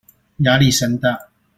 [0.37, 1.29] 壓力山大